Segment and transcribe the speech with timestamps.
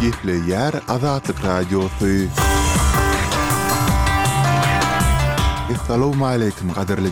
[0.00, 2.12] gihli yer azatik radiosu.
[5.74, 7.10] Assalamu alaikum, qadirli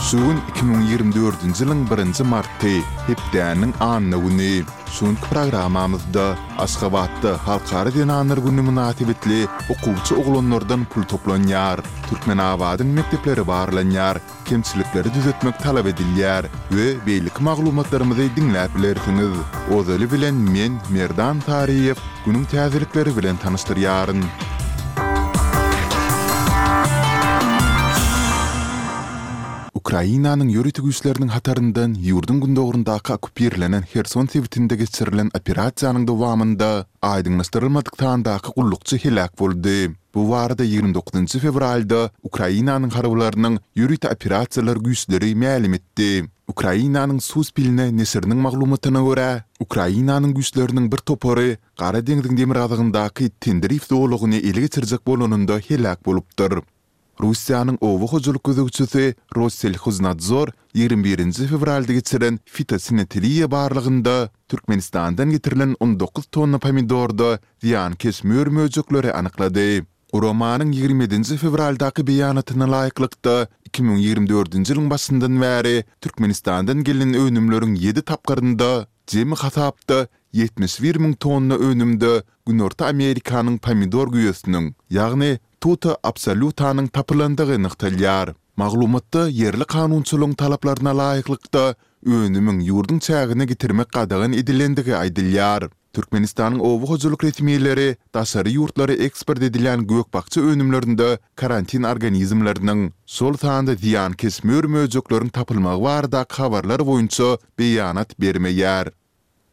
[0.00, 2.70] Sun 2024-nji ýylyň 1-nji marty
[3.08, 4.64] hepdäniň anyny güni.
[4.88, 6.24] Sun programamyzda
[6.58, 11.84] Aşgabatda halkara denanyr güni münasibetli okuwçy oglanlardan pul toplanýar.
[12.08, 14.16] Türkmen awadyň mekdepleri barlanýar,
[14.48, 19.34] kimçilikleri düzeltmek talap edilýär we beýlik maglumatlarymyzy diňläp bilersiňiz.
[19.76, 24.24] Ozaly bilen men Merdan Tariýew günüm täzelikleri bilen tanystyryaryn.
[29.90, 36.68] Ukrainanyň ýöretik güýçleriniň hatarından ýurdun gündogrundaky okupirlenen Herson sewtinde geçirilen operasiýanyň dowamında
[37.08, 39.90] aýdyňlaşdyrylmadykdan daky gullukçy helak boldy.
[40.14, 46.22] Bu warda 29-njy fevralda Ukrainanyň garawlarynyň ýöretik operasiýalar güýçleri ma'lum etdi.
[46.54, 49.28] Ukrainanyň sus biline nesirniň maglumatyna görä,
[49.66, 56.62] Ukrainanyň güýçleriniň bir topary Gara deňziň demir adygyndaky tendrif dowlugyny ele geçirjek bolanynda helak bolupdyr.
[57.22, 66.58] Rusiyanın ovu hujuluk gözükçüsü Rossel Huznadzor 21-nji fevralda geçiren fitosinetiliya barlygynda Türkmenistandan getirilen 19 tonna
[66.58, 69.80] pomidorda ziyan kesmür möjüklere anyklady.
[70.14, 73.36] Romanın 27-nji fevraldaky beýanatyna laýyklykda
[73.70, 82.22] 2024-nji ýylyň başyndan bäri Türkmenistandan gelin önümlörün 7 tapgarynda jemi hasapda 71 000 tonna önümde
[82.46, 85.30] Günorta Amerikanın pomidor güýesiniň, ýagny
[85.62, 88.32] Instituta Absolutanyň tapylandygy nykdylýar.
[88.60, 91.64] Maglumatda yerli kanunçylygyň talaplaryna laýyklykda
[92.08, 95.68] önümiň ýurdun çägini getirmek gadagyn edilendigi aýdylýar.
[95.98, 101.10] Türkmenistanyň owu hojuluk retmiýleri daşary ýurtlary ekspert edilen gökbakçy önümlerinde
[101.42, 102.86] karantin organizmlarynyň
[103.18, 108.92] sol taýanda diýan kesmür möjüklerin tapylmagy barada habarlar boýunça beýanat bermeýär.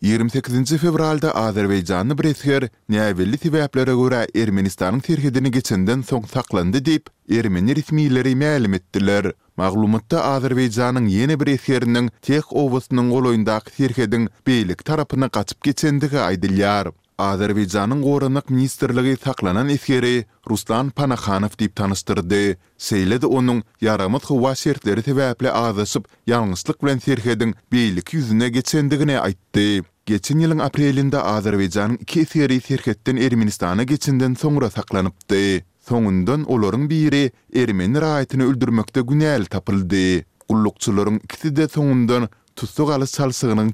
[0.00, 3.38] 28 fevralda Azerbaycanlı bir etkir, nəvilli
[3.74, 9.32] gura qora Ermenistanın terhidini geçindən son saqlandı deyip, Ermeni ritmiyyiləri məlim etdilər.
[9.56, 11.82] Maglumatda Azerbaycanın yeni bir tex
[12.22, 16.88] tek ovusunun oloyundaq terhidin beylik tarapını qaçıp geçindigi aydilyar.
[17.18, 22.56] Azerbaycanın Qorunaq Ministerligi taqlanan eskeri Ruslan Panakhanov dip tanıstırdı.
[22.78, 29.86] Seyled onun yaramıt hıva sertleri tevəplə azasıp, yalnızlık bilen beylik yüzüne geçendigine aytdı.
[30.06, 35.60] Geçen yılın aprelinde Azerbaycanın iki eskeri serhettin Ermenistan'a geçinden sonra taqlanıptı.
[35.88, 40.24] Sonundan olorun biri Ermeni rayetini öldürmökte günel tapıldı.
[40.48, 43.70] Kullukçuların ikisi de sonundan tutsuk alı salsığının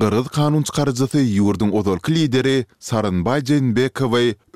[0.00, 3.40] Gırız kanun çıkarıcısı yurdun ozolki lideri Sarın Bay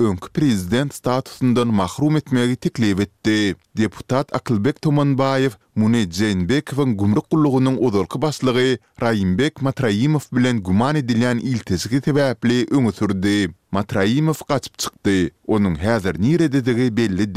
[0.00, 3.56] önkü prezident statusundan mahrum etmeyi tekliyiv etdi.
[3.76, 10.96] Deputat Akılbek Tomanbaev, Mune Ceyn Bekavay'n gümrük kulluğunun ozolki baslıgı Rayin Bek Matrayimov bilen guman
[10.96, 13.50] edilen ilteşgi tebepli öngü sürdü.
[13.72, 15.30] Matrayimov kaçıp çıktı.
[15.46, 17.34] Onun hazır nire dedi belli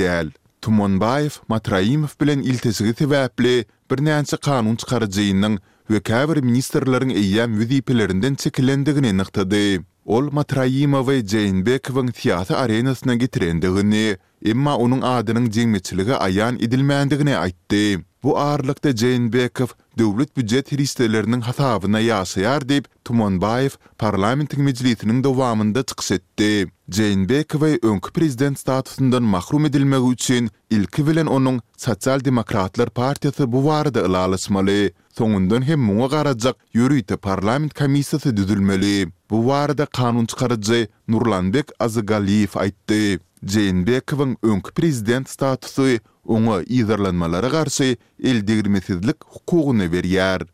[0.61, 3.53] Tumonbaev Matraimov bilen iltesigi tebäpli
[3.91, 5.55] bir näçe kanun çykarjyjynyň
[5.93, 9.63] we käbir ministrlaryň eýäm wüdiplerinden çekilendigini nyktady.
[10.05, 14.17] Ol Matraimov we Jeinbekowyň teatr arenasyna getirendigini,
[14.53, 17.83] emma onuň adynyň jemgyçiligi aýan edilmändigini aýtdy.
[18.23, 19.67] bu ağırlıkta Ceyn Bekov
[19.97, 26.71] dövlet büccet hiristelerinin hatavına yasayar deyip Tumon Baev parlamentin meclisinin devamında çıkış etdi.
[26.89, 33.65] Ceyn Bekov'a önkü prezident statusundan mahrum edilmek için ilki vilen onun Sosyal Demokratlar bu bu
[33.67, 34.91] varada ılalısmalı.
[35.17, 39.11] Sonundan hem muňa garajak ýörüte parlament komissiýasy düzülmeli.
[39.29, 43.19] Bu warda kanun çykarjy Nurlanbek Azgaliyew aýtdy.
[43.43, 47.89] Jeýnbekowyň öňki prezident statusy oňa ýerlenmelere garşy
[48.23, 50.47] el degirmesizlik hukugyny berýär.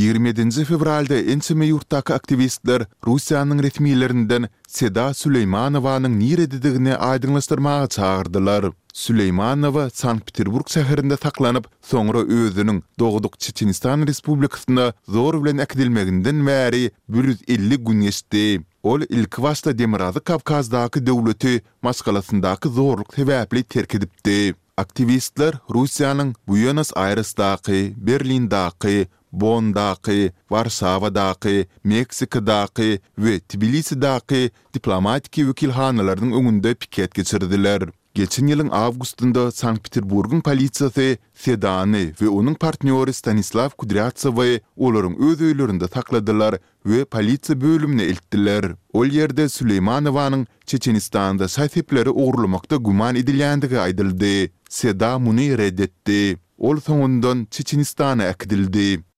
[0.00, 8.72] 27-nji fevralda ensemi ýurtdaky aktivistler Russiýanyň resmiýetlerinden Seda nire nirededigini aýdyňlaşdyrmagy çağırdılar.
[8.92, 18.00] Süleymanova Sankt-Peterburg şäherinde saklanyp, soňra özüniň Doguduk Çeçenistan Respublikasyna zor bilen äkdilmeginden bäri 150 gün
[18.00, 18.60] geçdi.
[18.82, 24.54] Ol ilk wasta Demirazy Kavkazdaky döwleti maskalasyndaky zorluk täbäpli terk edipdi.
[24.76, 35.40] Aktivistler Russiýanyň Buýonas Berlin Berlindaky Bon daqi, Varsava daqi, Meksika daqi ve Tbilisi daqi diplomatiki
[35.46, 37.86] wekilhanalarynyň öňünde piket geçirdiler.
[38.14, 41.04] Geçen ýylyň awgustynda Sankt-Peterburgyň polisiýasy
[41.44, 48.66] Sedany we onuň partnýory Stanislav Kudryatsowy olaryň öz öýlerinde takladylar we polisiýa bölümine eltdiler.
[48.92, 54.50] Ol ýerde Süleýmanowanyň Çeçenistanda şahsyplary ogurlamakda guman edilýändigi aýdyldy.
[54.68, 56.36] Seda muny reddetdi.
[56.58, 59.11] Ol soňundan Çeçenistana akdildi.